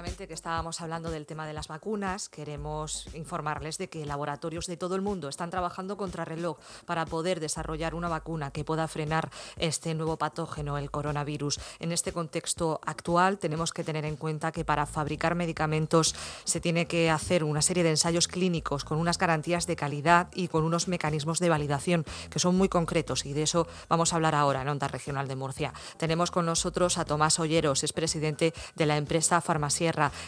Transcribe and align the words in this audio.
que 0.00 0.32
estábamos 0.32 0.80
hablando 0.80 1.10
del 1.10 1.26
tema 1.26 1.46
de 1.46 1.52
las 1.52 1.68
vacunas, 1.68 2.30
queremos 2.30 3.06
informarles 3.14 3.76
de 3.76 3.90
que 3.90 4.06
laboratorios 4.06 4.66
de 4.66 4.78
todo 4.78 4.94
el 4.94 5.02
mundo 5.02 5.28
están 5.28 5.50
trabajando 5.50 5.98
contra 5.98 6.24
reloj 6.24 6.56
para 6.86 7.04
poder 7.04 7.38
desarrollar 7.38 7.94
una 7.94 8.08
vacuna 8.08 8.50
que 8.50 8.64
pueda 8.64 8.88
frenar 8.88 9.30
este 9.58 9.94
nuevo 9.94 10.16
patógeno, 10.16 10.78
el 10.78 10.90
coronavirus. 10.90 11.60
En 11.80 11.92
este 11.92 12.12
contexto 12.12 12.80
actual 12.86 13.38
tenemos 13.38 13.72
que 13.72 13.84
tener 13.84 14.06
en 14.06 14.16
cuenta 14.16 14.52
que 14.52 14.64
para 14.64 14.86
fabricar 14.86 15.34
medicamentos 15.34 16.14
se 16.44 16.60
tiene 16.60 16.86
que 16.86 17.10
hacer 17.10 17.44
una 17.44 17.60
serie 17.60 17.82
de 17.82 17.90
ensayos 17.90 18.26
clínicos 18.26 18.84
con 18.84 18.98
unas 18.98 19.18
garantías 19.18 19.66
de 19.66 19.76
calidad 19.76 20.28
y 20.34 20.48
con 20.48 20.64
unos 20.64 20.88
mecanismos 20.88 21.40
de 21.40 21.50
validación 21.50 22.06
que 22.30 22.38
son 22.38 22.56
muy 22.56 22.70
concretos 22.70 23.26
y 23.26 23.34
de 23.34 23.42
eso 23.42 23.66
vamos 23.88 24.12
a 24.12 24.16
hablar 24.16 24.34
ahora 24.34 24.62
en 24.62 24.68
Onda 24.68 24.88
Regional 24.88 25.28
de 25.28 25.36
Murcia. 25.36 25.74
Tenemos 25.98 26.30
con 26.30 26.46
nosotros 26.46 26.96
a 26.96 27.04
Tomás 27.04 27.38
Olleros, 27.38 27.84
es 27.84 27.92
presidente 27.92 28.54
de 28.76 28.86
la 28.86 28.96
empresa 28.96 29.42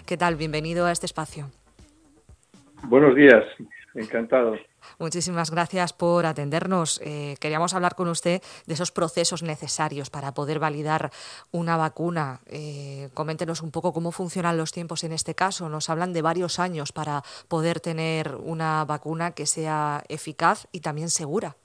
¿Qué 0.07 0.17
tal? 0.17 0.37
Bienvenido 0.37 0.87
a 0.87 0.93
este 0.93 1.07
espacio. 1.07 1.51
Buenos 2.85 3.15
días, 3.15 3.45
encantado. 3.95 4.57
Muchísimas 4.99 5.51
gracias 5.51 5.93
por 5.93 6.27
atendernos. 6.27 7.01
Eh, 7.05 7.37
queríamos 7.41 7.75
hablar 7.75 7.95
con 7.95 8.09
usted 8.09 8.43
de 8.67 8.75
esos 8.75 8.91
procesos 8.91 9.43
necesarios 9.43 10.11
para 10.11 10.35
poder 10.35 10.59
validar 10.59 11.11
una 11.53 11.77
vacuna. 11.77 12.41
Eh, 12.47 13.09
coméntenos 13.15 13.63
un 13.63 13.71
poco 13.71 13.93
cómo 13.93 14.11
funcionan 14.13 14.57
los 14.57 14.73
tiempos 14.73 15.05
en 15.05 15.13
este 15.13 15.35
caso. 15.35 15.69
Nos 15.69 15.89
hablan 15.91 16.13
de 16.13 16.23
varios 16.23 16.59
años 16.59 16.93
para 16.93 17.23
poder 17.49 17.81
tener 17.81 18.35
una 18.35 18.85
vacuna 18.85 19.33
que 19.33 19.47
sea 19.47 20.03
eficaz 20.09 20.67
y 20.73 20.81
también 20.81 21.09
segura. 21.09 21.57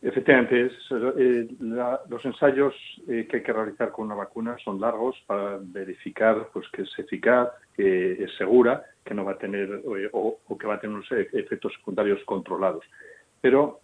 Efectivamente, 0.00 0.70
eh, 1.18 1.48
los 2.08 2.24
ensayos 2.24 2.72
eh, 3.08 3.26
que 3.28 3.38
hay 3.38 3.42
que 3.42 3.52
realizar 3.52 3.90
con 3.90 4.06
una 4.06 4.14
vacuna 4.14 4.56
son 4.64 4.80
largos 4.80 5.16
para 5.26 5.58
verificar 5.60 6.48
pues, 6.52 6.68
que 6.68 6.82
es 6.82 6.98
eficaz, 6.98 7.48
que 7.76 8.12
es 8.22 8.30
segura, 8.36 8.84
que 9.04 9.14
no 9.14 9.24
va 9.24 9.32
a 9.32 9.38
tener 9.38 9.68
eh, 9.68 10.08
o, 10.12 10.38
que 10.56 10.66
va 10.68 10.74
a 10.74 10.80
tener 10.80 10.94
unos 10.94 11.10
efectos 11.10 11.72
secundarios 11.74 12.22
controlados. 12.26 12.84
Pero 13.40 13.80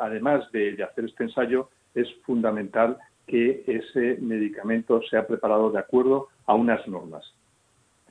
además 0.00 0.50
de, 0.52 0.82
hacer 0.82 1.04
este 1.04 1.24
ensayo, 1.24 1.68
es 1.94 2.08
fundamental 2.24 2.98
que 3.26 3.62
ese 3.66 4.18
medicamento 4.20 5.02
sea 5.02 5.26
preparado 5.26 5.70
de 5.70 5.78
acuerdo 5.78 6.28
a 6.46 6.54
unas 6.54 6.86
normas. 6.88 7.24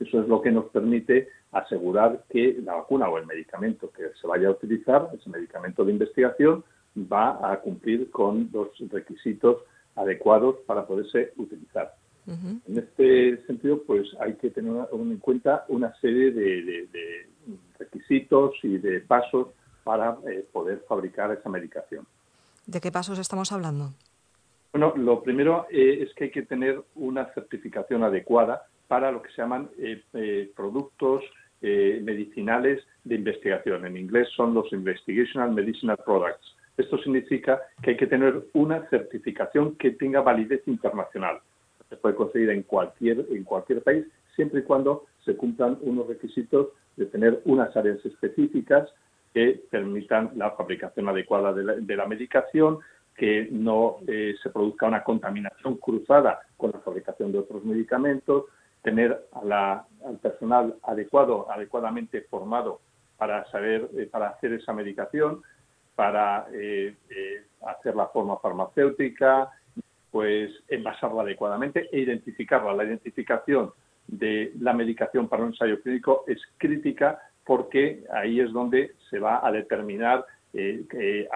Eso 0.00 0.20
es 0.20 0.28
lo 0.28 0.40
que 0.40 0.50
nos 0.50 0.66
permite 0.66 1.28
asegurar 1.52 2.24
que 2.30 2.56
la 2.64 2.74
vacuna 2.74 3.08
o 3.08 3.18
el 3.18 3.26
medicamento 3.26 3.90
que 3.90 4.04
se 4.18 4.26
vaya 4.26 4.48
a 4.48 4.52
utilizar, 4.52 5.08
ese 5.14 5.28
medicamento 5.28 5.84
de 5.84 5.92
investigación, 5.92 6.64
va 6.96 7.52
a 7.52 7.60
cumplir 7.60 8.10
con 8.10 8.48
los 8.52 8.68
requisitos 8.90 9.58
adecuados 9.96 10.56
para 10.66 10.86
poderse 10.86 11.32
utilizar. 11.36 11.94
En 12.26 12.78
este 12.78 13.44
sentido, 13.46 13.82
pues 13.82 14.06
hay 14.20 14.34
que 14.34 14.50
tener 14.50 14.72
en 14.92 15.16
cuenta 15.18 15.64
una 15.68 15.92
serie 16.00 16.30
de, 16.30 16.88
requisitos 17.78 18.54
y 18.62 18.78
de 18.78 19.00
pasos 19.00 19.48
para 19.82 20.16
eh, 20.30 20.46
poder 20.52 20.84
fabricar 20.88 21.32
esa 21.32 21.48
medicación. 21.48 22.06
¿De 22.64 22.80
qué 22.80 22.92
pasos 22.92 23.18
estamos 23.18 23.50
hablando? 23.50 23.90
Bueno, 24.72 24.92
lo 24.96 25.20
primero 25.22 25.66
eh, 25.68 25.98
es 26.02 26.14
que 26.14 26.24
hay 26.24 26.30
que 26.30 26.42
tener 26.42 26.80
una 26.94 27.26
certificación 27.34 28.04
adecuada 28.04 28.66
para 28.86 29.10
lo 29.10 29.20
que 29.20 29.30
se 29.30 29.42
llaman 29.42 29.68
eh, 29.78 30.52
productos 30.54 31.24
medicinales 31.60 32.82
de 33.04 33.14
investigación. 33.14 33.86
En 33.86 33.96
inglés 33.96 34.28
son 34.36 34.52
los 34.52 34.72
Investigational 34.72 35.52
Medicinal 35.52 35.96
Products. 36.04 36.56
Esto 36.76 36.98
significa 36.98 37.60
que 37.82 37.90
hay 37.90 37.96
que 37.96 38.06
tener 38.06 38.44
una 38.54 38.88
certificación 38.88 39.76
que 39.76 39.90
tenga 39.92 40.22
validez 40.22 40.62
internacional. 40.66 41.40
Se 41.88 41.96
puede 41.96 42.14
conseguir 42.14 42.50
en 42.50 42.62
cualquier, 42.62 43.26
en 43.30 43.44
cualquier 43.44 43.82
país, 43.82 44.06
siempre 44.34 44.60
y 44.60 44.62
cuando 44.62 45.04
se 45.24 45.36
cumplan 45.36 45.78
unos 45.82 46.06
requisitos 46.06 46.68
de 46.96 47.06
tener 47.06 47.42
unas 47.44 47.76
áreas 47.76 48.04
específicas 48.04 48.88
que 49.34 49.62
permitan 49.70 50.30
la 50.36 50.50
fabricación 50.52 51.08
adecuada 51.08 51.52
de 51.52 51.96
la, 51.96 52.06
medicación, 52.06 52.78
que 53.16 53.48
no 53.50 53.98
eh, 54.06 54.34
se 54.42 54.50
produzca 54.50 54.86
una 54.86 55.04
contaminación 55.04 55.76
cruzada 55.76 56.40
con 56.56 56.70
la 56.70 56.80
fabricación 56.80 57.32
de 57.32 57.38
otros 57.38 57.64
medicamentos, 57.64 58.44
tener 58.82 59.26
al 59.32 60.18
personal 60.20 60.74
adecuado, 60.82 61.50
adecuadamente 61.50 62.22
formado 62.22 62.80
para 63.16 63.44
saber, 63.50 63.88
eh, 63.96 64.08
para 64.10 64.30
hacer 64.30 64.52
esa 64.54 64.72
medicación, 64.72 65.42
para 65.94 66.46
eh, 66.52 66.94
eh, 67.10 67.44
hacer 67.66 67.94
la 67.94 68.08
forma 68.08 68.38
farmacéutica, 68.38 69.50
pues 70.10 70.50
envasarla 70.68 71.22
adecuadamente 71.22 71.88
e 71.92 72.00
identificarla. 72.00 72.74
La 72.74 72.84
identificación 72.84 73.72
de 74.06 74.52
la 74.60 74.72
medicación 74.72 75.28
para 75.28 75.42
un 75.42 75.50
ensayo 75.50 75.80
clínico 75.80 76.24
es 76.26 76.38
crítica 76.58 77.18
porque 77.44 78.04
ahí 78.12 78.40
es 78.40 78.52
donde 78.52 78.94
se 79.10 79.18
va 79.18 79.46
a 79.46 79.50
determinar 79.50 80.24
eh, 80.54 81.26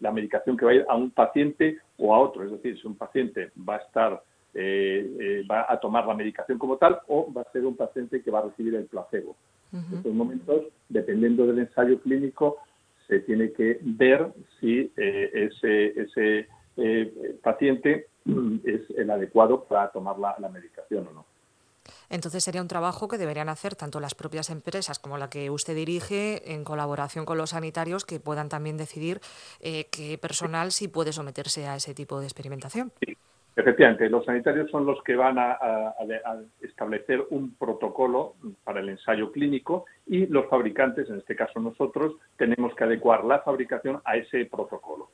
la 0.00 0.12
medicación 0.12 0.56
que 0.56 0.64
va 0.64 0.70
a 0.70 0.74
ir 0.74 0.86
a 0.88 0.96
un 0.96 1.10
paciente 1.10 1.78
o 1.98 2.14
a 2.14 2.20
otro. 2.20 2.44
Es 2.44 2.52
decir, 2.52 2.80
si 2.80 2.86
un 2.86 2.96
paciente 2.96 3.50
va 3.68 3.76
a 3.76 3.78
estar 3.78 4.22
va 5.50 5.66
a 5.68 5.80
tomar 5.80 6.06
la 6.06 6.14
medicación 6.14 6.58
como 6.58 6.76
tal 6.76 7.00
o 7.08 7.32
va 7.32 7.42
a 7.42 7.50
ser 7.50 7.66
un 7.66 7.74
paciente 7.76 8.22
que 8.22 8.30
va 8.30 8.38
a 8.38 8.42
recibir 8.42 8.76
el 8.76 8.84
placebo. 8.84 9.34
En 9.72 9.96
estos 9.96 10.14
momentos, 10.14 10.66
dependiendo 10.88 11.44
del 11.48 11.58
ensayo 11.58 11.98
clínico, 12.00 12.58
se 13.06 13.20
tiene 13.20 13.52
que 13.52 13.78
ver 13.82 14.32
si 14.60 14.92
eh, 14.96 15.30
ese, 15.34 16.00
ese 16.00 16.48
eh, 16.76 17.38
paciente 17.42 18.08
es 18.64 18.90
el 18.96 19.10
adecuado 19.10 19.64
para 19.64 19.90
tomar 19.90 20.18
la, 20.18 20.48
medicación 20.48 21.06
o 21.08 21.12
no. 21.12 21.26
Entonces 22.08 22.42
sería 22.42 22.62
un 22.62 22.68
trabajo 22.68 23.08
que 23.08 23.18
deberían 23.18 23.50
hacer 23.50 23.74
tanto 23.74 24.00
las 24.00 24.14
propias 24.14 24.48
empresas 24.48 24.98
como 24.98 25.18
la 25.18 25.28
que 25.28 25.50
usted 25.50 25.74
dirige 25.74 26.52
en 26.52 26.64
colaboración 26.64 27.26
con 27.26 27.36
los 27.36 27.50
sanitarios 27.50 28.06
que 28.06 28.20
puedan 28.20 28.48
también 28.48 28.78
decidir 28.78 29.20
eh, 29.60 29.88
qué 29.90 30.16
personal 30.16 30.72
sí 30.72 30.88
puede 30.88 31.12
someterse 31.12 31.66
a 31.66 31.76
ese 31.76 31.94
tipo 31.94 32.20
de 32.20 32.26
experimentación. 32.26 32.92
Sí. 33.04 33.13
Efectivamente, 33.56 34.08
los 34.10 34.24
sanitarios 34.24 34.68
son 34.70 34.84
los 34.84 35.00
que 35.04 35.14
van 35.14 35.38
a, 35.38 35.94
establecer 36.60 37.24
un 37.30 37.54
protocolo 37.54 38.34
para 38.64 38.80
el 38.80 38.88
ensayo 38.88 39.30
clínico 39.30 39.84
y 40.06 40.26
los 40.26 40.46
fabricantes, 40.48 41.08
en 41.08 41.18
este 41.18 41.36
caso 41.36 41.60
nosotros, 41.60 42.16
tenemos 42.36 42.74
que 42.74 42.84
adecuar 42.84 43.24
la 43.24 43.40
fabricación 43.40 44.00
a 44.04 44.16
ese 44.16 44.46
protocolo. 44.46 45.10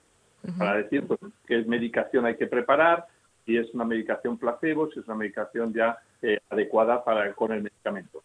Para 0.56 0.78
decir 0.78 1.06
pues, 1.06 1.20
qué 1.46 1.62
medicación 1.64 2.24
hay 2.24 2.36
que 2.36 2.46
preparar, 2.46 3.06
si 3.44 3.58
es 3.58 3.72
una 3.74 3.84
medicación 3.84 4.38
placebo, 4.38 4.90
si 4.90 5.00
es 5.00 5.06
una 5.06 5.16
medicación 5.16 5.74
ya 5.74 5.98
eh, 6.22 6.38
adecuada 6.48 7.04
para, 7.04 7.34
con 7.34 7.52
el 7.52 7.62
medicamento. 7.62 8.22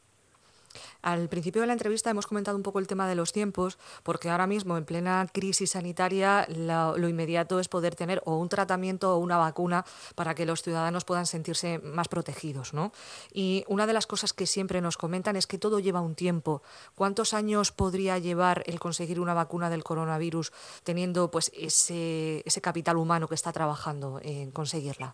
Al 1.05 1.29
principio 1.29 1.61
de 1.61 1.67
la 1.67 1.73
entrevista 1.73 2.09
hemos 2.09 2.25
comentado 2.25 2.57
un 2.57 2.63
poco 2.63 2.79
el 2.79 2.87
tema 2.87 3.07
de 3.07 3.13
los 3.13 3.31
tiempos, 3.31 3.77
porque 4.01 4.31
ahora 4.31 4.47
mismo, 4.47 4.75
en 4.75 4.85
plena 4.85 5.27
crisis 5.31 5.69
sanitaria, 5.69 6.47
lo, 6.49 7.07
inmediato 7.07 7.59
es 7.59 7.67
poder 7.67 7.93
tener 7.93 8.23
o 8.25 8.39
un 8.39 8.49
tratamiento 8.49 9.13
o 9.13 9.19
una 9.19 9.37
vacuna 9.37 9.85
para 10.15 10.33
que 10.33 10.47
los 10.47 10.63
ciudadanos 10.63 11.05
puedan 11.05 11.27
sentirse 11.27 11.77
más 11.77 12.07
protegidos. 12.07 12.73
¿no? 12.73 12.91
Y 13.31 13.65
una 13.67 13.85
de 13.85 13.93
las 13.93 14.07
cosas 14.07 14.33
que 14.33 14.47
siempre 14.47 14.81
nos 14.81 14.97
comentan 14.97 15.35
es 15.35 15.45
que 15.45 15.59
todo 15.59 15.79
lleva 15.79 16.01
un 16.01 16.15
tiempo. 16.15 16.63
¿Cuántos 16.95 17.35
años 17.35 17.71
podría 17.71 18.17
llevar 18.17 18.63
el 18.65 18.79
conseguir 18.79 19.19
una 19.19 19.35
vacuna 19.35 19.69
del 19.69 19.83
coronavirus 19.83 20.51
teniendo 20.83 21.29
pues, 21.29 21.51
ese, 21.55 22.41
ese 22.47 22.61
capital 22.61 22.97
humano 22.97 23.27
que 23.27 23.35
está 23.35 23.51
trabajando 23.51 24.19
en 24.23 24.49
conseguirla? 24.49 25.13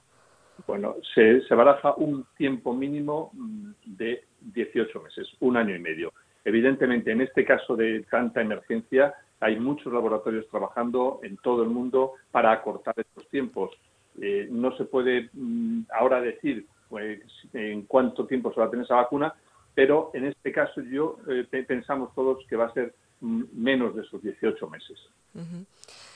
Bueno, 0.68 0.96
se, 1.14 1.42
se 1.42 1.54
baraja 1.54 1.96
un 1.96 2.26
tiempo 2.38 2.74
mínimo 2.74 3.32
mm, 3.34 3.72
de 3.88 4.31
18 4.42 5.02
meses, 5.02 5.28
un 5.40 5.58
año 5.58 5.76
y 5.76 5.80
medio. 5.80 6.14
Evidentemente, 6.44 7.12
en 7.12 7.22
este 7.22 7.46
caso 7.46 7.76
de 7.76 8.04
tanta 8.10 8.42
emergencia, 8.42 9.14
hay 9.40 9.60
muchos 9.60 9.92
laboratorios 9.92 10.48
trabajando 10.50 11.20
en 11.24 11.38
todo 11.38 11.64
el 11.64 11.70
mundo 11.70 12.14
para 12.32 12.52
acortar 12.52 12.96
estos 12.98 13.28
tiempos. 13.30 13.72
Eh, 14.20 14.48
no 14.52 14.76
se 14.78 14.86
puede 14.86 15.30
mm, 15.34 15.84
ahora 15.94 16.22
decir 16.22 16.66
pues, 16.90 17.22
en 17.54 17.84
cuánto 17.84 18.26
tiempo 18.26 18.54
se 18.54 18.60
va 18.60 18.68
a 18.68 18.70
tener 18.70 18.86
esa 18.86 18.96
vacuna, 18.96 19.34
pero 19.74 20.12
en 20.14 20.26
este 20.26 20.52
caso 20.52 20.82
yo 20.82 21.18
eh, 21.28 21.46
pensamos 21.68 22.14
todos 22.14 22.46
que 22.48 22.56
va 22.56 22.66
a 22.66 22.74
ser 22.74 22.94
menos 23.22 23.96
de 23.96 24.02
esos 24.02 24.22
18 24.22 24.70
meses. 24.70 25.00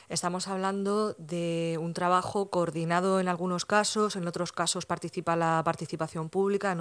Estamos 0.07 0.47
hablando 0.47 1.13
de 1.13 1.79
un 1.81 1.93
trabajo 1.93 2.51
coordinado 2.51 3.19
en 3.19 3.27
algunos 3.27 3.65
casos, 3.65 4.15
en 4.15 4.27
otros 4.27 4.51
casos 4.51 4.85
participa 4.85 5.35
la 5.35 5.61
participación 5.65 6.29
pública, 6.29 6.71
en, 6.71 6.79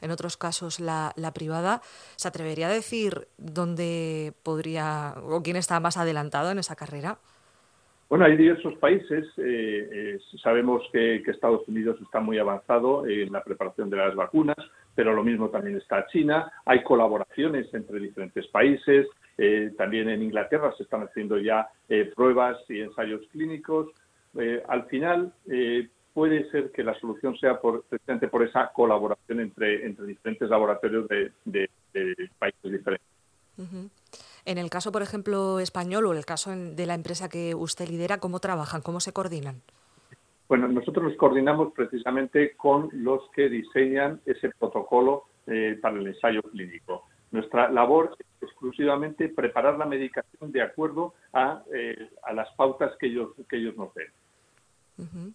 en 0.00 0.10
otros 0.10 0.36
casos 0.38 0.80
la, 0.80 1.12
privada. 1.34 1.82
¿Se 2.16 2.28
atrevería 2.28 2.68
a 2.68 2.72
decir 2.72 3.28
dónde 3.36 4.32
podría 4.42 5.14
o 5.22 5.42
quién 5.42 5.56
está 5.56 5.80
más 5.80 5.98
adelantado 5.98 6.50
en 6.50 6.58
esa 6.58 6.76
carrera? 6.76 7.18
Bueno, 8.08 8.24
hay 8.24 8.36
diversos 8.36 8.74
países. 8.78 9.26
Eh, 9.36 9.88
eh, 9.92 10.18
sabemos 10.42 10.82
que, 10.92 11.16
Estados 11.16 11.66
Unidos 11.68 11.98
está 12.00 12.20
muy 12.20 12.38
avanzado 12.38 13.06
en 13.06 13.32
la 13.32 13.42
preparación 13.42 13.90
de 13.90 13.96
las 13.98 14.14
vacunas, 14.14 14.56
pero 14.94 15.12
lo 15.12 15.24
mismo 15.24 15.50
también 15.50 15.76
está 15.76 16.06
China. 16.06 16.50
Hay 16.64 16.82
colaboraciones 16.84 17.72
entre 17.74 17.98
diferentes 17.98 18.46
países. 18.46 19.06
Eh, 19.38 19.72
también 19.76 20.08
en 20.08 20.22
Inglaterra 20.22 20.72
se 20.76 20.84
están 20.84 21.02
haciendo 21.02 21.38
ya 21.38 21.68
pruebas 22.14 22.58
y 22.68 22.80
ensayos 22.80 23.22
clínicos. 23.32 23.88
al 24.68 24.84
final, 24.86 25.32
puede 26.16 26.50
ser 26.50 26.72
que 26.72 26.82
la 26.82 26.98
solución 26.98 27.36
sea 27.36 27.60
por, 27.60 27.84
precisamente 27.84 28.28
por 28.28 28.42
esa 28.42 28.72
colaboración 28.72 29.38
entre, 29.38 29.84
entre 29.84 30.06
diferentes 30.06 30.48
laboratorios 30.48 31.06
de, 31.08 31.30
países 32.38 32.72
diferentes. 32.72 33.06
En 34.46 34.56
el 34.56 34.70
caso, 34.70 34.90
por 34.92 35.02
ejemplo, 35.02 35.60
español 35.60 36.06
o 36.06 36.14
el 36.14 36.24
caso 36.24 36.52
de 36.56 36.86
la 36.86 36.94
empresa 36.94 37.28
que 37.28 37.54
usted 37.54 37.90
lidera, 37.90 38.16
¿cómo 38.16 38.40
trabajan? 38.40 38.80
¿Cómo 38.80 39.00
se 39.00 39.12
coordinan? 39.12 39.60
Bueno, 40.48 40.66
nosotros 40.68 41.04
nos 41.04 41.16
coordinamos 41.18 41.74
precisamente 41.74 42.56
con 42.56 42.88
los 42.92 43.20
que 43.34 43.50
diseñan 43.50 44.22
ese 44.24 44.48
protocolo 44.58 45.24
eh, 45.46 45.78
para 45.82 45.98
el 45.98 46.06
ensayo 46.06 46.40
clínico. 46.40 47.04
Nuestra 47.36 47.68
labor 47.68 48.16
es 48.18 48.48
exclusivamente 48.48 49.28
preparar 49.28 49.76
la 49.76 49.84
medicación 49.84 50.50
de 50.52 50.62
acuerdo 50.62 51.12
a, 51.34 51.62
eh, 51.74 52.08
las 52.32 52.48
pautas 52.54 52.96
que 52.98 53.08
ellos, 53.08 53.32
que 53.46 53.58
ellos 53.58 53.76
nos 53.76 53.92
den. 53.92 55.34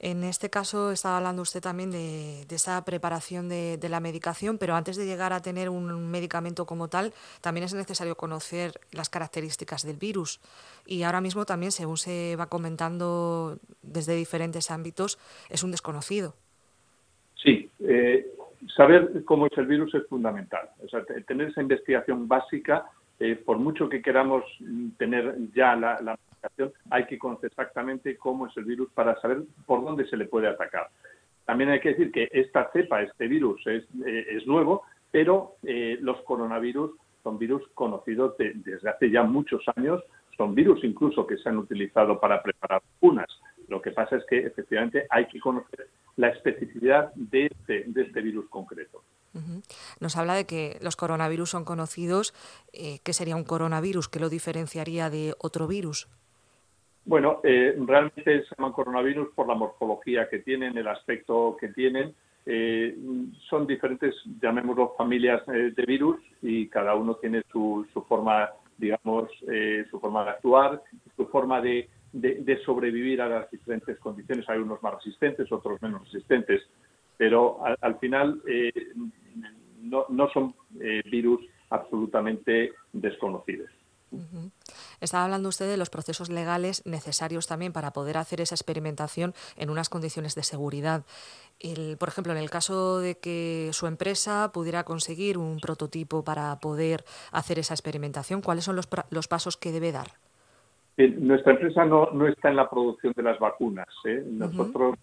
En 0.00 0.24
este 0.24 0.50
caso 0.50 0.90
estaba 0.90 1.18
hablando 1.18 1.42
usted 1.42 1.60
también 1.60 1.92
de, 1.92 2.42
esa 2.50 2.84
preparación 2.84 3.48
de, 3.48 3.78
la 3.88 4.00
medicación, 4.00 4.58
pero 4.58 4.74
antes 4.74 4.96
de 4.96 5.06
llegar 5.06 5.32
a 5.32 5.40
tener 5.40 5.68
un 5.68 6.10
medicamento 6.10 6.66
como 6.66 6.88
tal, 6.88 7.12
también 7.40 7.62
es 7.62 7.74
necesario 7.74 8.16
conocer 8.16 8.72
las 8.90 9.08
características 9.08 9.84
del 9.84 9.98
virus. 9.98 10.40
Y 10.84 11.04
ahora 11.04 11.20
mismo 11.20 11.44
también, 11.44 11.70
según 11.70 11.96
se 11.96 12.34
va 12.34 12.48
comentando 12.48 13.60
desde 13.82 14.16
diferentes 14.16 14.72
ámbitos, 14.72 15.16
es 15.48 15.62
un 15.62 15.70
desconocido. 15.70 16.34
Sí, 17.36 17.70
eh, 17.78 18.26
saber 18.76 19.24
cómo 19.24 19.46
es 19.46 19.56
el 19.56 19.66
virus 19.66 19.94
es 19.94 20.06
fundamental. 20.08 20.68
O 20.84 20.88
sea, 20.88 21.04
tener 21.26 21.48
esa 21.48 21.62
investigación 21.62 22.28
básica, 22.28 22.86
eh, 23.18 23.36
por 23.36 23.58
mucho 23.58 23.88
que 23.88 24.02
queramos 24.02 24.44
tener 24.98 25.36
ya 25.54 25.76
la, 25.76 26.00
la 26.00 26.18
hay 26.90 27.04
que 27.06 27.18
conocer 27.18 27.50
exactamente 27.50 28.16
cómo 28.16 28.46
es 28.46 28.56
el 28.56 28.64
virus 28.64 28.90
para 28.92 29.20
saber 29.20 29.42
por 29.66 29.84
dónde 29.84 30.06
se 30.06 30.16
le 30.16 30.24
puede 30.24 30.48
atacar. 30.48 30.88
También 31.44 31.70
hay 31.70 31.80
que 31.80 31.90
decir 31.90 32.12
que 32.12 32.28
esta 32.32 32.70
cepa, 32.72 33.02
este 33.02 33.28
virus, 33.28 33.60
es, 33.66 33.84
eh, 34.06 34.42
nuevo, 34.46 34.84
pero 35.10 35.56
eh, 35.64 35.98
los 36.00 36.20
coronavirus 36.22 36.92
son 37.22 37.38
virus 37.38 37.62
conocidos 37.74 38.36
desde 38.38 38.88
hace 38.88 39.10
ya 39.10 39.22
muchos 39.22 39.62
años, 39.76 40.02
son 40.36 40.54
virus 40.54 40.82
incluso 40.84 41.26
que 41.26 41.36
se 41.36 41.48
han 41.48 41.58
utilizado 41.58 42.18
para 42.18 42.42
preparar 42.42 42.80
vacunas. 42.94 43.28
Lo 43.68 43.82
que 43.82 43.90
pasa 43.90 44.16
es 44.16 44.24
que 44.26 44.38
efectivamente 44.38 45.06
hay 45.10 45.26
que 45.26 45.40
conocer 45.40 45.88
la 46.20 46.28
especificidad 46.28 47.12
de 47.14 47.46
este, 47.46 47.86
este 47.96 48.20
virus 48.20 48.48
concreto. 48.48 49.02
Nos 50.00 50.16
habla 50.16 50.34
de 50.34 50.44
que 50.44 50.76
los 50.82 50.96
coronavirus 50.96 51.50
son 51.50 51.64
conocidos. 51.64 52.34
Eh, 52.72 52.98
¿Qué 53.04 53.12
sería 53.12 53.36
un 53.36 53.44
coronavirus? 53.44 54.08
¿Qué 54.08 54.18
lo 54.18 54.28
diferenciaría 54.28 55.08
de 55.08 55.34
otro 55.38 55.68
virus? 55.68 56.08
Bueno, 57.04 57.40
eh, 57.44 57.74
realmente 57.86 58.44
se 58.44 58.54
llaman 58.56 58.72
coronavirus 58.72 59.28
por 59.34 59.46
la 59.46 59.54
morfología 59.54 60.28
que 60.28 60.40
tienen, 60.40 60.76
el 60.76 60.88
aspecto 60.88 61.56
que 61.58 61.68
tienen. 61.68 62.14
Eh, 62.44 62.96
son 63.48 63.66
diferentes, 63.66 64.14
llamémoslo, 64.42 64.94
familias 64.98 65.42
eh, 65.48 65.72
de 65.74 65.86
virus 65.86 66.16
y 66.42 66.66
cada 66.68 66.94
uno 66.94 67.14
tiene 67.14 67.42
su, 67.52 67.86
forma, 68.08 68.50
digamos, 68.78 69.30
su 69.90 70.00
forma 70.00 70.24
de 70.24 70.30
actuar, 70.30 70.82
su 71.16 71.26
forma 71.26 71.60
de, 71.60 71.88
sobrevivir 72.64 73.20
a 73.20 73.28
las 73.28 73.50
diferentes 73.50 73.98
condiciones. 73.98 74.48
Hay 74.48 74.58
unos 74.58 74.82
más 74.82 74.94
resistentes, 74.94 75.50
otros 75.52 75.80
menos 75.82 76.04
resistentes, 76.04 76.62
pero 77.16 77.58
al, 77.80 77.98
final 77.98 78.42
no, 79.82 80.06
no, 80.08 80.30
son 80.30 80.54
virus 81.10 81.40
absolutamente 81.70 82.72
desconocidos. 82.92 83.70
Estaba 85.00 85.24
hablando 85.24 85.48
usted 85.48 85.68
de 85.68 85.76
los 85.76 85.90
procesos 85.90 86.30
legales 86.30 86.82
necesarios 86.84 87.46
también 87.46 87.72
para 87.72 87.92
poder 87.92 88.16
hacer 88.18 88.40
esa 88.40 88.54
experimentación 88.54 89.34
en 89.56 89.70
unas 89.70 89.88
condiciones 89.88 90.34
de 90.34 90.42
seguridad. 90.42 91.04
por 91.98 92.08
ejemplo, 92.08 92.32
en 92.32 92.38
el 92.38 92.50
caso 92.50 92.98
de 92.98 93.18
que 93.18 93.70
su 93.72 93.86
empresa 93.86 94.50
pudiera 94.52 94.84
conseguir 94.84 95.38
un 95.38 95.60
prototipo 95.60 96.24
para 96.24 96.58
poder 96.60 97.04
hacer 97.30 97.58
esa 97.58 97.74
experimentación, 97.74 98.42
¿cuáles 98.42 98.64
son 98.64 98.76
los, 98.76 98.88
los 99.10 99.28
pasos 99.28 99.56
que 99.56 99.72
debe 99.72 99.92
dar? 99.92 100.12
Eh, 100.96 101.08
nuestra 101.18 101.52
empresa 101.52 101.84
no, 101.84 102.10
no, 102.12 102.26
está 102.26 102.50
en 102.50 102.56
la 102.56 102.68
producción 102.68 103.12
de 103.16 103.22
las 103.22 103.38
vacunas. 103.38 103.88
¿eh? 104.04 104.22
Nosotros 104.26 104.96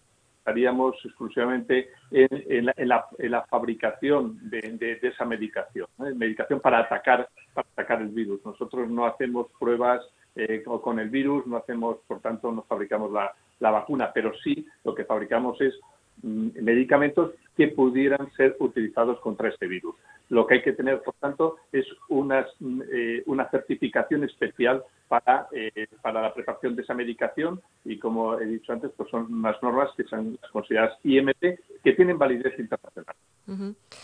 estaríamos 0.48 0.96
exclusivamente 1.04 1.90
en, 2.12 2.66
la, 2.88 3.46
fabricación 3.50 4.40
de, 4.50 4.98
esa 5.02 5.26
medicación, 5.26 5.88
medicación 6.16 6.62
para 6.62 6.80
atacar, 6.80 7.28
para 7.54 7.68
atacar 7.74 8.02
el 8.02 8.10
virus. 8.10 8.40
Nosotros 8.46 8.90
no 8.90 9.06
hacemos 9.06 9.48
pruebas 9.60 10.02
eh, 10.38 10.64
con 10.64 11.00
el 11.00 11.10
virus, 11.10 11.46
no 11.48 11.58
hacemos, 11.58 11.98
por 12.08 12.22
tanto, 12.22 12.50
no 12.52 12.64
fabricamos 12.64 13.12
la, 13.12 13.72
vacuna, 13.72 14.12
pero 14.14 14.32
sí 14.42 14.66
lo 14.86 14.96
que 14.96 15.04
fabricamos 15.04 15.60
es 15.60 15.74
mm, 16.22 16.62
medicamentos 16.62 17.32
que 17.58 17.68
pudieran 17.68 18.32
ser 18.38 18.56
utilizados 18.60 19.20
contra 19.20 19.50
este 19.50 19.68
virus. 19.68 19.96
Lo 20.30 20.48
que 20.48 20.56
hay 20.56 20.62
que 20.62 20.74
tener, 20.74 21.02
por 21.02 21.16
tanto, 21.16 21.58
es 21.74 21.86
unas, 22.08 22.46
mm, 22.60 22.82
eh, 22.90 23.24
una 23.26 23.50
certificación 23.50 24.24
especial 24.24 24.82
para, 25.08 25.48
eh, 25.52 25.88
para 26.02 26.22
la 26.22 26.34
preparación 26.34 26.76
de 26.76 26.82
esa 26.82 26.94
medicación 26.94 27.62
y, 27.86 27.98
como 27.98 28.40
he 28.40 28.46
dicho 28.46 28.74
antes, 28.74 28.92
pues 28.96 29.10
son 29.10 29.34
unas 29.34 29.62
normas 29.64 29.90
que 29.96 30.04
son 30.04 30.38
consideradas 30.52 30.98
IMT 31.04 31.60
que 31.84 31.94
tienen 31.94 32.18
validez 32.18 32.58
internacional. 32.60 33.16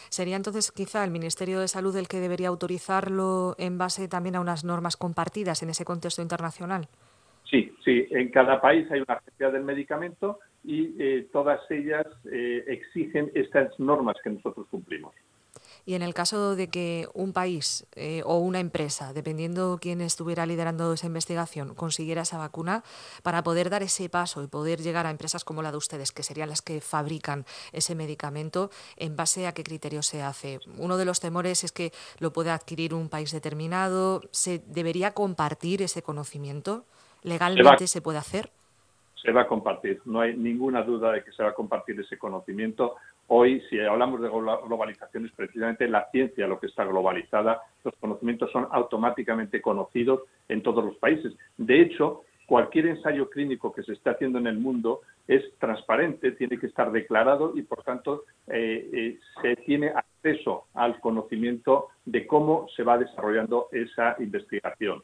¿Sería 0.09 0.37
entonces 0.37 0.71
quizá 0.71 1.03
el 1.03 1.11
Ministerio 1.11 1.59
de 1.59 1.67
Salud 1.67 1.95
el 1.97 2.07
que 2.07 2.21
debería 2.21 2.47
autorizarlo 2.47 3.55
en 3.57 3.77
base 3.77 4.07
también 4.07 4.37
a 4.37 4.41
unas 4.41 4.63
normas 4.63 4.95
compartidas 4.95 5.61
en 5.63 5.69
ese 5.69 5.83
contexto 5.83 6.21
internacional? 6.21 6.87
Sí, 7.43 7.75
sí. 7.83 8.07
En 8.11 8.29
cada 8.29 8.61
país 8.61 8.89
hay 8.89 9.01
una 9.01 9.15
agencia 9.15 9.51
del 9.51 9.63
medicamento 9.63 10.39
y 10.63 10.95
eh, 10.97 11.27
todas 11.33 11.59
ellas 11.69 12.07
exigen 12.31 13.31
estas 13.33 13.77
normas 13.79 14.15
que 14.23 14.29
nosotros 14.29 14.65
cumplimos. 14.71 15.13
Y 15.85 15.95
en 15.95 16.01
el 16.01 16.13
caso 16.13 16.55
de 16.55 16.69
que 16.69 17.07
un 17.13 17.33
país 17.33 17.85
eh, 17.95 18.21
o 18.25 18.37
una 18.37 18.59
empresa, 18.59 19.11
dependiendo 19.11 19.79
quién 19.81 19.99
estuviera 20.01 20.45
liderando 20.45 20.93
esa 20.93 21.07
investigación, 21.07 21.75
consiguiera 21.75 22.21
esa 22.21 22.37
vacuna, 22.37 22.83
para 23.21 23.43
poder 23.43 23.69
dar 23.69 23.83
ese 23.83 24.07
paso 24.07 24.43
y 24.43 24.47
poder 24.47 24.81
llegar 24.81 25.05
a 25.05 25.11
empresas 25.11 25.43
como 25.43 25.61
la 25.61 25.71
de 25.71 25.77
ustedes, 25.77 26.11
que 26.11 26.23
serían 26.23 26.49
las 26.49 26.61
que 26.61 26.79
fabrican 26.79 27.45
ese 27.73 27.95
medicamento, 27.95 28.71
¿en 28.95 29.15
base 29.15 29.45
a 29.45 29.53
qué 29.53 29.63
criterio 29.63 30.03
se 30.03 30.21
hace? 30.21 30.59
Uno 30.77 30.97
de 30.97 31.05
los 31.05 31.19
temores 31.19 31.63
es 31.63 31.71
que 31.71 31.91
lo 32.19 32.31
pueda 32.31 32.53
adquirir 32.53 32.93
un 32.93 33.09
país 33.09 33.31
determinado. 33.31 34.21
¿Se 34.31 34.59
debería 34.65 35.13
compartir 35.13 35.81
ese 35.81 36.01
conocimiento? 36.01 36.85
¿Legalmente 37.21 37.87
se 37.87 38.01
puede 38.01 38.19
hacer? 38.19 38.51
Se 39.23 39.31
va 39.31 39.41
a 39.41 39.47
compartir. 39.47 40.01
No 40.05 40.21
hay 40.21 40.35
ninguna 40.35 40.83
duda 40.83 41.13
de 41.13 41.23
que 41.23 41.31
se 41.31 41.41
va 41.41 41.49
a 41.49 41.53
compartir 41.53 41.99
ese 41.99 42.17
conocimiento 42.17 42.95
Hoy, 43.27 43.61
si 43.69 43.79
hablamos 43.79 44.21
de 44.21 44.29
globalización, 44.29 45.25
es 45.25 45.31
precisamente 45.31 45.87
la 45.87 46.09
ciencia 46.11 46.47
lo 46.47 46.59
que 46.59 46.67
está 46.67 46.83
globalizada. 46.83 47.61
Los 47.83 47.95
conocimientos 47.95 48.51
son 48.51 48.67
automáticamente 48.71 49.61
conocidos 49.61 50.21
en 50.49 50.61
todos 50.61 50.83
los 50.83 50.97
países. 50.97 51.33
De 51.57 51.81
hecho, 51.81 52.23
cualquier 52.45 52.87
ensayo 52.87 53.29
clínico 53.29 53.71
que 53.71 53.83
se 53.83 53.93
esté 53.93 54.09
haciendo 54.09 54.39
en 54.39 54.47
el 54.47 54.57
mundo 54.57 55.01
es 55.27 55.41
transparente, 55.57 56.33
tiene 56.33 56.59
que 56.59 56.67
estar 56.67 56.91
declarado 56.91 57.53
y, 57.55 57.61
por 57.61 57.81
tanto, 57.83 58.25
eh, 58.47 58.89
eh, 58.93 59.19
se 59.41 59.55
tiene 59.63 59.89
acceso 59.89 60.65
al 60.73 60.99
conocimiento 60.99 61.87
de 62.03 62.27
cómo 62.27 62.67
se 62.75 62.83
va 62.83 62.97
desarrollando 62.97 63.69
esa 63.71 64.17
investigación. 64.19 65.01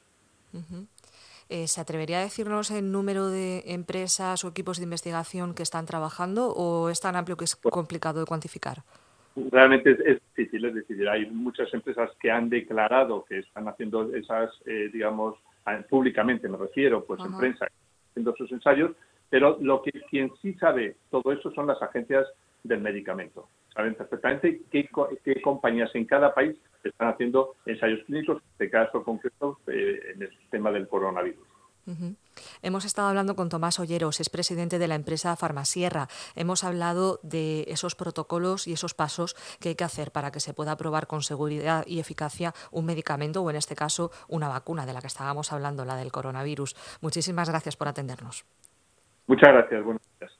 Eh, 1.51 1.67
¿Se 1.67 1.81
atrevería 1.81 2.19
a 2.19 2.21
decirnos 2.21 2.69
el 2.69 2.91
número 2.91 3.27
de 3.27 3.63
empresas 3.65 4.45
o 4.45 4.49
equipos 4.49 4.77
de 4.77 4.83
investigación 4.83 5.55
que 5.55 5.63
están 5.63 5.87
trabajando 5.87 6.49
o 6.49 6.89
es 6.89 7.01
tan 7.01 7.15
amplio 7.15 7.37
que 7.37 7.45
es 7.45 7.55
complicado 7.55 8.19
de 8.19 8.27
cuantificar? 8.27 8.83
Realmente 9.35 9.97
es, 10.05 10.21
difícil, 10.35 10.65
es 10.65 10.75
decir, 10.75 11.09
hay 11.09 11.25
muchas 11.31 11.73
empresas 11.73 12.11
que 12.19 12.29
han 12.29 12.49
declarado 12.49 13.25
que 13.25 13.39
están 13.39 13.67
haciendo 13.67 14.13
esas, 14.13 14.51
eh, 14.65 14.91
digamos, 14.93 15.37
públicamente 15.89 16.47
me 16.47 16.57
refiero, 16.57 17.03
pues 17.03 17.19
en 17.23 17.35
prensa, 17.37 17.67
haciendo 18.11 18.35
sus 18.35 18.51
ensayos, 18.51 18.91
pero 19.29 19.57
lo 19.59 19.81
que 19.81 19.91
quien 20.09 20.31
sí 20.41 20.53
sabe 20.55 20.97
todo 21.09 21.31
eso 21.31 21.51
son 21.51 21.65
las 21.67 21.81
agencias 21.81 22.27
del 22.63 22.81
medicamento. 22.81 23.47
Saben 23.73 23.95
perfectamente 23.95 24.61
qué, 24.71 24.87
qué 25.23 25.41
compañías 25.41 25.93
en 25.95 26.05
cada 26.05 26.33
país 26.33 26.55
están 26.83 27.09
haciendo 27.09 27.55
ensayos 27.65 27.99
clínicos, 28.05 28.37
en 28.37 28.49
este 28.51 28.69
caso 28.69 29.03
concreto, 29.03 29.59
eh, 29.67 29.99
en 30.13 30.21
el 30.21 30.31
tema 30.49 30.71
del 30.71 30.87
coronavirus. 30.87 31.45
Hemos 32.61 32.85
estado 32.85 33.07
hablando 33.07 33.35
con 33.35 33.49
Tomás 33.49 33.79
Olleros, 33.79 34.19
es 34.19 34.29
presidente 34.29 34.79
de 34.79 34.87
la 34.87 34.95
empresa 34.95 35.35
Farmasierra. 35.35 36.07
Hemos 36.35 36.63
hablado 36.63 37.19
de 37.23 37.65
esos 37.67 37.95
protocolos 37.95 38.67
y 38.67 38.73
esos 38.73 38.93
pasos 38.93 39.35
que 39.59 39.69
hay 39.69 39.75
que 39.75 39.83
hacer 39.83 40.11
para 40.11 40.31
que 40.31 40.39
se 40.39 40.53
pueda 40.53 40.73
aprobar 40.73 41.07
con 41.07 41.21
seguridad 41.21 41.83
y 41.87 41.99
eficacia 41.99 42.53
un 42.71 42.85
medicamento 42.85 43.41
o, 43.41 43.49
en 43.49 43.55
este 43.55 43.75
caso, 43.75 44.11
una 44.27 44.47
vacuna 44.47 44.85
de 44.85 44.93
la 44.93 45.01
que 45.01 45.07
estábamos 45.07 45.51
hablando, 45.51 45.85
la 45.85 45.95
del 45.95 46.11
coronavirus. 46.11 46.75
Muchísimas 47.01 47.49
gracias 47.49 47.75
por 47.75 47.87
atendernos. 47.87 48.45
Muchas 49.27 49.51
gracias. 49.51 49.83
Buenos 49.83 50.01
días. 50.19 50.38